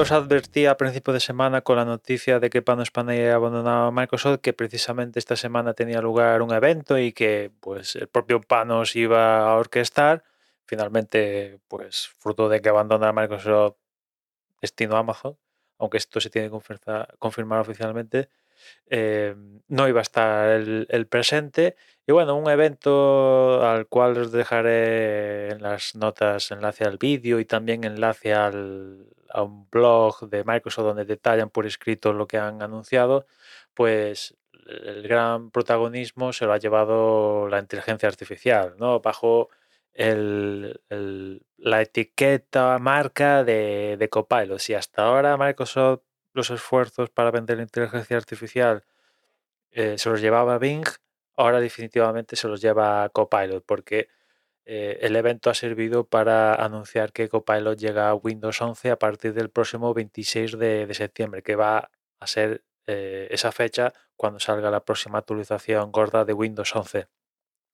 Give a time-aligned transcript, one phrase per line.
[0.00, 4.40] os advertí a principio de semana con la noticia de que Panos Panay abandonaba Microsoft
[4.40, 9.40] que precisamente esta semana tenía lugar un evento y que pues el propio Panos iba
[9.40, 10.24] a orquestar.
[10.64, 13.76] Finalmente, pues fruto de que abandona Microsoft
[14.62, 15.36] destino Amazon,
[15.78, 16.58] aunque esto se tiene que
[17.18, 18.30] confirmar, oficialmente,
[18.86, 19.34] eh,
[19.68, 21.76] no iba a estar el, presente.
[22.06, 27.44] Y bueno, un evento al cual os dejaré en las notas enlace al vídeo y
[27.44, 32.62] también enlace al, a un blog de Microsoft donde detallan por escrito lo que han
[32.62, 33.26] anunciado,
[33.74, 34.36] pues
[34.66, 39.00] el gran protagonismo se lo ha llevado la inteligencia artificial, ¿no?
[39.00, 39.48] Bajo
[39.94, 40.80] el,
[41.56, 44.58] la etiqueta marca de, de Copilot.
[44.58, 48.84] Si hasta ahora Microsoft los esfuerzos para vender inteligencia artificial
[49.70, 50.84] eh, se los llevaba Bing,
[51.36, 54.08] ahora definitivamente se los lleva Copilot, porque
[54.64, 59.32] eh, el evento ha servido para anunciar que Copilot llega a Windows 11 a partir
[59.32, 61.90] del próximo 26 de, septiembre, que va
[62.20, 67.08] a ser eh, esa fecha cuando salga la próxima actualización gorda de Windows 11.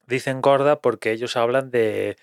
[0.07, 2.17] Dicen gorda porque ellos hablan de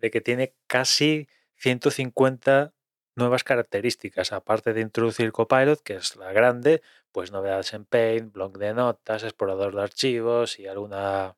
[0.00, 2.74] que tiene casi 150
[3.14, 6.82] nuevas características, aparte de introducir Copilot, que es la grande,
[7.12, 11.36] pues novedades en Paint, blog de notas, explorador de archivos y alguna,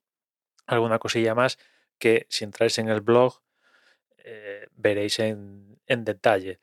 [0.67, 1.59] alguna cosilla más
[1.99, 3.41] que si entráis en el blog
[4.19, 6.61] eh, veréis en, en, detalle.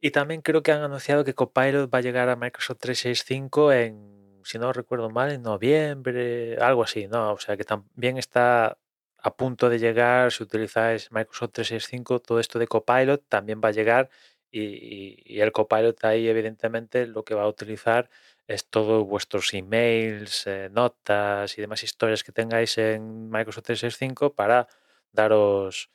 [0.00, 4.40] Y también creo que han anunciado que Copilot va a llegar a Microsoft 365 en,
[4.44, 7.32] si no recuerdo mal, en noviembre, algo así, ¿no?
[7.32, 8.78] O sea que también está
[9.18, 13.72] a punto de llegar, si utilizáis Microsoft 365, todo esto de Copilot también va a
[13.72, 14.10] llegar
[14.52, 18.10] y, el Copilot ahí evidentemente lo que va a utilizar
[18.46, 24.68] es todos vuestros emails, eh, notas y demás historias que tengáis en Microsoft 365 para
[25.12, 25.90] daros,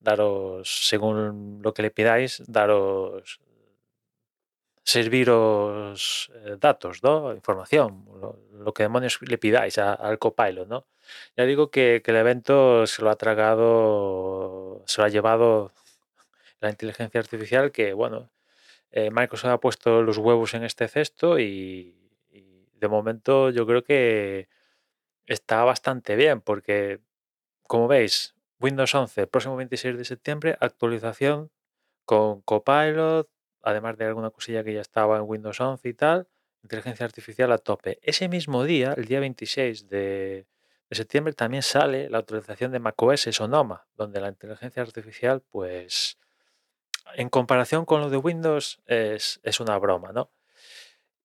[0.00, 3.40] daros, según lo que le pidáis, daros,
[4.84, 7.34] serviros eh, datos, ¿no?
[7.34, 8.04] Información,
[8.52, 10.86] lo, que demonios le pidáis al Copilot, ¿no?
[11.36, 15.72] Ya digo que el evento se lo ha tragado, se lo ha llevado
[16.62, 18.30] la inteligencia artificial que, bueno,
[18.92, 21.98] eh, Microsoft ha puesto los huevos en este cesto y,
[22.30, 24.48] de momento yo creo que
[25.26, 27.00] está bastante bien porque,
[27.62, 31.50] como veis, Windows 11, próximo 26 de septiembre, actualización
[32.04, 33.28] con Copilot,
[33.62, 36.28] además de alguna cosilla que ya estaba en Windows 11 y tal,
[36.62, 37.98] inteligencia artificial a tope.
[38.02, 40.46] Ese mismo día, el día 26 de,
[40.90, 46.18] de septiembre, también sale la actualización de macOS Sonoma, donde la inteligencia artificial, pues
[47.14, 50.30] en comparación con lo de Windows es, una broma, ¿no?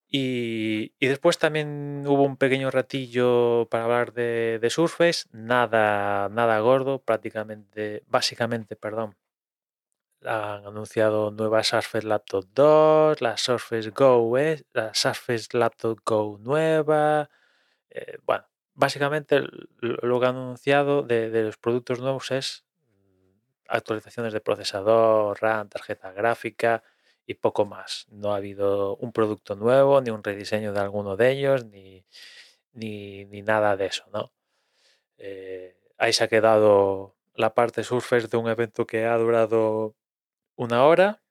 [0.09, 8.03] Y, después también hubo un pequeño ratillo para hablar de, Surface, nada, nada gordo, prácticamente,
[8.07, 9.15] básicamente, perdón.
[10.23, 14.63] Han anunciado nuevas Surface Laptop 2, la Surface Go, ¿eh?
[14.73, 17.29] la Surface Laptop Go nueva.
[17.89, 19.43] Eh, bueno, básicamente
[19.79, 22.66] lo que han anunciado de los productos nuevos es
[23.69, 26.83] actualizaciones de procesador, RAM, tarjeta gráfica
[27.25, 28.07] y poco más.
[28.09, 32.05] No ha habido un producto nuevo, ni un rediseño de alguno de ellos, ni,
[32.73, 34.31] ni, nada de eso, ¿no?
[35.17, 39.95] Eh, ahí se ha quedado la parte Surface de un evento que ha durado
[40.55, 41.21] una hora,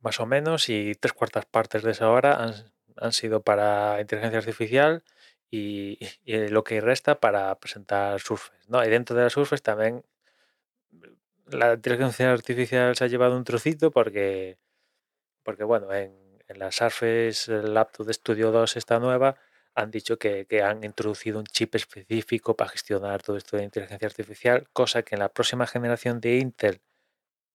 [0.00, 2.54] más o menos, y tres cuartas partes de esa hora
[2.96, 5.04] han, sido para inteligencia artificial
[5.50, 8.84] y, lo que resta para presentar Surface, ¿no?
[8.84, 10.04] Y dentro de la Surface también
[11.50, 14.58] la inteligencia artificial se ha llevado un trocito porque,
[15.42, 16.12] porque bueno, en,
[16.48, 19.36] en la Surface Laptop Studio 2, esta nueva,
[19.74, 24.68] han dicho que, han introducido un chip específico para gestionar todo esto de inteligencia artificial,
[24.72, 26.80] cosa que en la próxima generación de Intel,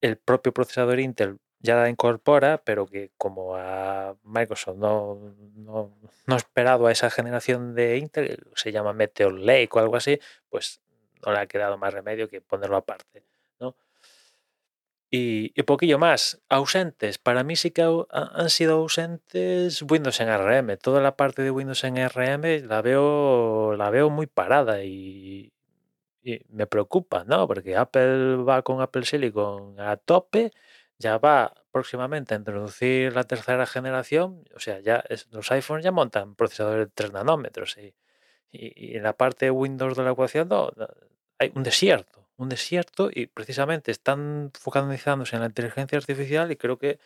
[0.02, 5.98] el propio procesador Intel ya la incorpora, pero que como a Microsoft no, no,
[6.28, 10.20] no ha esperado a esa generación de Intel, se llama Meteor Lake o algo así,
[10.50, 10.82] pues
[11.26, 13.24] no le ha quedado más remedio que ponerlo aparte.
[15.16, 16.42] Y, poquillo más.
[16.50, 17.20] Ausentes.
[17.20, 20.78] Para mí sí que han sido ausentes Windows en RM.
[20.78, 25.54] Toda la parte de Windows en RM la veo, la veo muy parada y,
[26.50, 27.48] me preocupa, ¿no?
[27.48, 30.52] Porque Apple va con Apple Silicon a tope,
[30.98, 34.44] ya va próximamente a introducir la tercera generación.
[34.56, 37.94] O sea, ya los iPhones ya montan procesadores de 3 nanómetros y,
[38.52, 40.72] y, en la parte de Windows de la ecuación no,
[41.38, 46.78] hay un desierto un desierto y precisamente están focalizándose en la inteligencia artificial y creo
[46.78, 47.00] que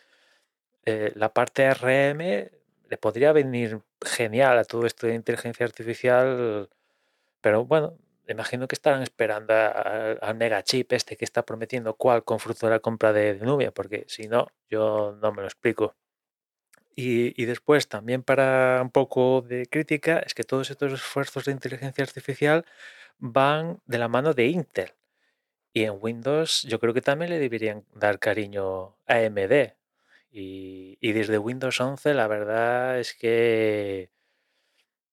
[0.84, 2.50] eh, la parte RM
[2.88, 6.70] le podría venir genial a todo esto de inteligencia artificial,
[7.40, 7.98] pero bueno,
[8.28, 12.72] imagino que estarán esperando al mega chip este que está prometiendo cuál con fruto de
[12.72, 15.94] la compra de, Nubia, porque si no, yo no me lo explico.
[16.94, 21.52] Y, y después, también para un poco de crítica, es que todos estos esfuerzos de
[21.52, 22.64] inteligencia artificial
[23.18, 24.97] van de la mano de Intel.
[25.72, 29.74] Y en Windows yo creo que también le deberían dar cariño a AMD.
[30.30, 34.10] Y, y desde Windows 11 la verdad es que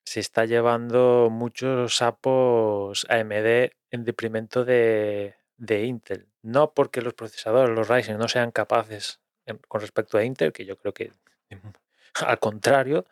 [0.06, 6.28] se está llevando muchos sapos AMD en detrimento de, de Intel.
[6.42, 9.20] No porque los procesadores, los Ryzen, no sean capaces
[9.68, 11.12] con respecto a Intel, que yo creo que
[12.26, 13.06] al contrario,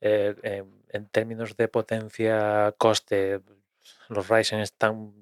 [0.00, 3.40] eh, en, términos de potencia, coste,
[4.08, 5.12] los Ryzen están,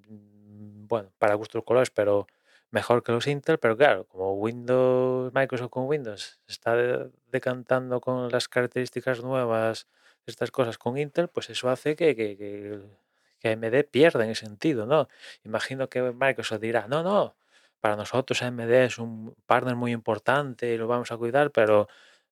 [0.93, 2.27] bueno, para gustos colores, pero
[2.71, 8.31] mejor que los Intel, pero claro, como Windows, Microsoft con Windows está de- decantando con
[8.31, 9.87] las características nuevas,
[10.27, 14.85] estas cosas con Intel, pues eso hace que, que, que, AMD pierda en ese sentido,
[14.85, 15.09] ¿no?
[15.44, 17.37] Imagino que Microsoft dirá, no, no,
[17.81, 21.89] para nosotros AMD es un partner muy importante y lo vamos a cuidar, pero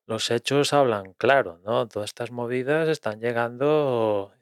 [0.06, 1.88] los hechos hablan claro, ¿no?
[1.88, 4.34] Todas estas movidas están llegando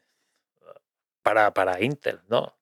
[1.23, 2.56] para, para Intel, ¿no?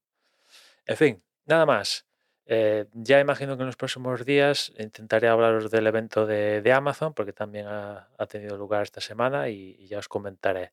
[0.86, 2.06] En fin, nada más.
[2.46, 7.32] Eh, ya imagino que en los próximos días intentaré hablaros del evento de, Amazon, porque
[7.32, 10.72] también ha, ha tenido lugar esta semana y, y ya os comentaré.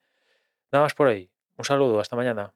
[0.72, 1.32] Nada más por hoy.
[1.58, 2.54] Un saludo, hasta mañana.